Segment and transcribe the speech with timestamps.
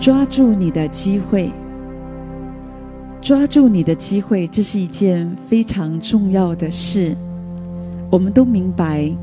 [0.00, 1.50] 抓住你的机会，
[3.20, 7.14] 抓住你的机会，这是一件非常重要的事。
[8.10, 9.14] 我们都明白，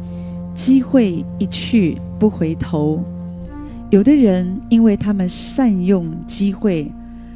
[0.53, 3.03] 机会一去不回头。
[3.89, 6.91] 有的人因为他们善用机会，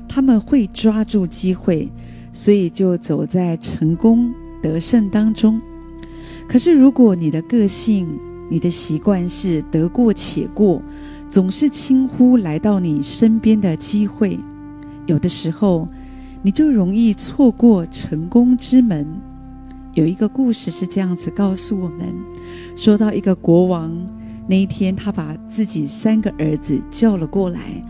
[0.07, 1.89] 他们会抓住机会，
[2.31, 4.31] 所以就走在成功
[4.61, 5.59] 得胜当中。
[6.47, 8.07] 可是，如果你的个性、
[8.51, 10.79] 你的习惯是得过且过，
[11.31, 14.37] 总是轻忽来到你身边的机会，
[15.05, 15.87] 有的时候
[16.43, 19.07] 你就容易错过成功之门。
[19.93, 22.13] 有一个故事是这样子告诉我们：
[22.75, 23.93] 说到一个国王，
[24.45, 27.81] 那一天他把自己三个儿子叫了过来，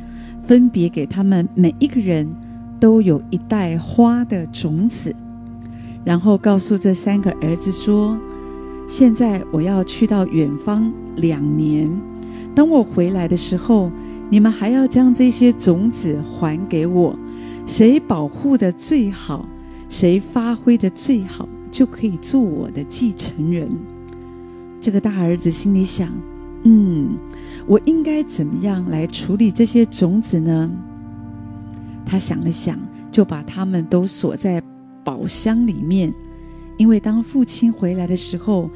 [0.45, 2.29] 分别给他们每一个人
[2.79, 5.15] 都有一袋花的种子，
[6.05, 8.15] 然后告诉这三个儿子说
[8.87, 11.89] ：“现在我要去到远方两年。”
[12.53, 13.91] 当我回来的时候，
[14.29, 17.17] 你们还要将这些种子还给我。
[17.65, 19.47] 谁保护得最好，
[19.87, 23.69] 谁发挥得最好，就可以做我的继承人。
[24.81, 26.09] 这个大儿子心里想：
[26.63, 27.17] 嗯，
[27.67, 30.69] 我应该怎么样来处理这些种子呢？
[32.05, 32.77] 他想了想，
[33.11, 34.61] 就把它们都锁在
[35.03, 36.13] 宝箱里面，
[36.77, 38.69] 因为当父亲回来的时候。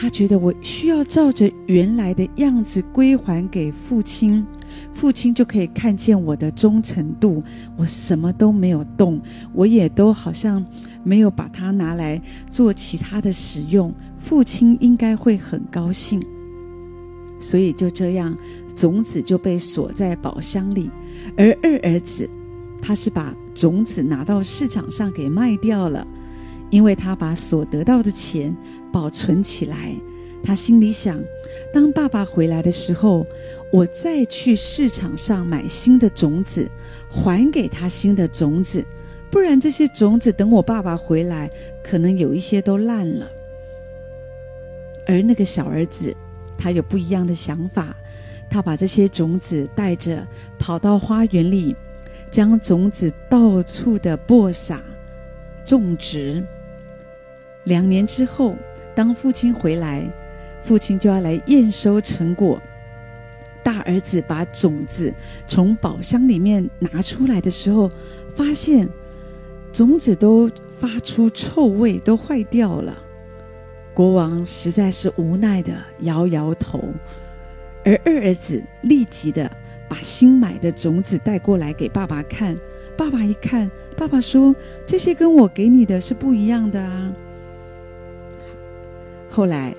[0.00, 4.46] 他觉得我需要照着原来的样子归还给父亲，
[4.92, 7.42] 父亲就可以看见我的忠诚度。
[7.76, 9.20] 我什么都没有动，
[9.52, 10.64] 我也都好像
[11.02, 16.22] 没有把它拿来做其他的使用，父亲应该会很高兴。
[17.40, 18.32] 所以就这样，
[18.76, 20.88] 种子就被锁在宝箱里。
[21.36, 22.30] 而二儿子，
[22.80, 26.06] 他是把种子拿到市场上给卖掉了，
[26.70, 28.56] 因为他把所得到的钱。
[28.90, 29.94] 保存起来，
[30.42, 31.22] 他心里想：
[31.70, 33.26] 当爸爸回来的时候，
[33.70, 36.66] 我再去市场上买新的种子，
[37.10, 38.82] 还给他新的种子。
[39.30, 41.50] 不然这些种子等我爸爸回来，
[41.84, 43.30] 可能有一些都烂了。
[45.06, 46.16] 而那个小儿子，
[46.56, 47.94] 他有不一样的想法，
[48.50, 50.26] 他把这些种子带着
[50.58, 51.76] 跑到花园里，
[52.30, 54.82] 将种子到处的播撒、
[55.62, 56.42] 种植。
[57.64, 58.56] 两年之后。
[58.94, 60.02] 当父亲回来，
[60.60, 62.60] 父亲就要来验收成果。
[63.62, 65.14] 大儿子把种子
[65.46, 67.88] 从宝箱里面拿出来的时候，
[68.34, 68.88] 发现
[69.72, 72.98] 种子都发出臭味，都坏掉了。
[73.94, 76.92] 国王实在是无奈的摇摇头，
[77.84, 79.48] 而二儿子立即的
[79.88, 82.58] 把新买的种子带过来给爸爸看。
[82.96, 84.52] 爸爸一看，爸爸说
[84.84, 87.14] ：“这些跟我给你的是不一样的啊。”
[89.38, 89.72] 后来，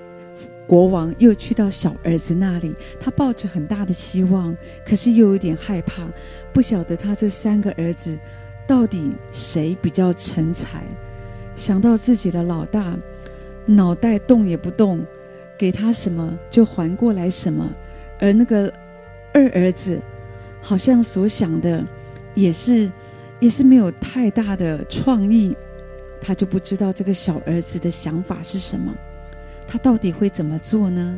[0.66, 4.56] 国王又去到小儿子那里，他抱着很大的希望，
[4.86, 6.08] 可是又有点害怕，
[6.50, 8.16] 不晓得他这三个儿子
[8.66, 10.82] 到底谁比较成才。
[11.54, 12.96] 想到自己的老大，
[13.66, 15.04] 脑袋动也不动，
[15.58, 17.70] 给他什么就还过来什么，
[18.18, 18.72] 而那个
[19.34, 20.00] 二儿子
[20.62, 21.84] 好像所想的
[22.34, 22.90] 也是
[23.40, 25.54] 也是没有太大的创意，
[26.18, 28.90] 他就不知道这个小儿子的想法是什么。
[29.70, 31.16] 他到底会怎么做呢？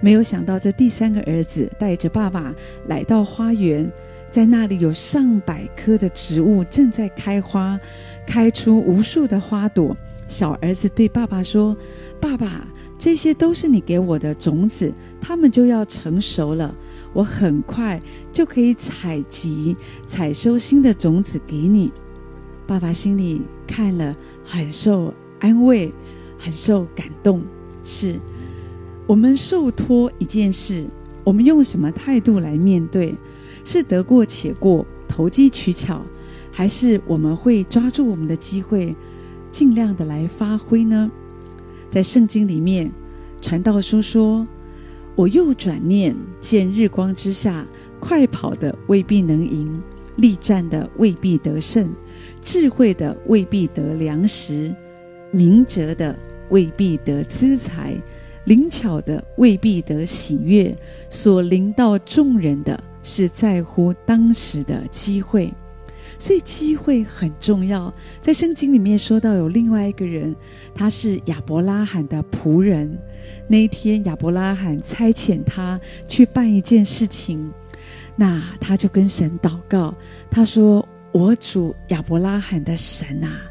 [0.00, 2.54] 没有想到，这第三个儿子带着爸爸
[2.86, 3.92] 来到花园，
[4.30, 7.78] 在那里有上百棵的植物正在开花，
[8.26, 9.94] 开出无数的花朵。
[10.26, 11.76] 小儿子对爸爸说
[12.18, 12.66] ：“爸爸，
[12.98, 16.74] 这些都是你给我的种子，它们就要成熟了，
[17.12, 18.00] 我很快
[18.32, 19.76] 就可以采集、
[20.06, 21.92] 采收新的种子给你。”
[22.66, 25.92] 爸爸心里看了，很受安慰，
[26.38, 27.42] 很受感动。
[27.84, 28.16] 是，
[29.06, 30.84] 我们受托一件事，
[31.24, 33.14] 我们用什么态度来面对？
[33.64, 36.02] 是得过且过、投机取巧，
[36.50, 38.96] 还是我们会抓住我们的机会，
[39.50, 41.10] 尽量的来发挥呢？
[41.90, 42.90] 在圣经里面，
[43.40, 44.44] 传道书说
[45.14, 47.64] ：“我又转念见日光之下，
[48.00, 49.80] 快跑的未必能赢，
[50.16, 51.88] 力战的未必得胜，
[52.40, 54.74] 智慧的未必得粮食，
[55.30, 56.18] 明哲的。”
[56.52, 57.96] 未必得资财，
[58.44, 60.76] 灵巧的未必得喜悦，
[61.08, 65.50] 所临到众人的是在乎当时的机会，
[66.18, 67.92] 所以机会很重要。
[68.20, 70.36] 在圣经里面说到有另外一个人，
[70.74, 72.98] 他是亚伯拉罕的仆人。
[73.48, 77.50] 那一天亚伯拉罕差遣他去办一件事情，
[78.14, 79.94] 那他就跟神祷告，
[80.30, 83.48] 他说：“我主亚伯拉罕的神啊。”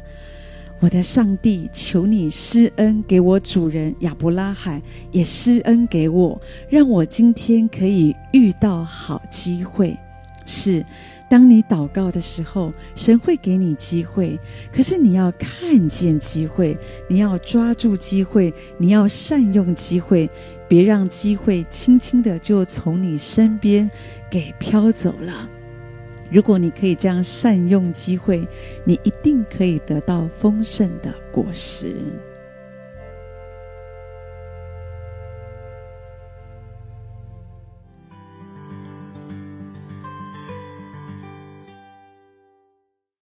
[0.82, 4.82] 我的上帝，求你施恩给我主人亚伯拉罕，
[5.12, 9.96] 也施恩给我，让我今天可以遇到好机会。
[10.44, 10.84] 是，
[11.30, 14.36] 当你祷告的时候，神会给你机会，
[14.72, 16.76] 可是你要看见机会，
[17.08, 20.28] 你要抓住机会，你要善用机会，
[20.66, 23.88] 别让机会轻轻的就从你身边
[24.28, 25.48] 给飘走了。
[26.32, 28.48] 如果你可以这样善用机会，
[28.84, 31.94] 你一定可以得到丰盛的果实。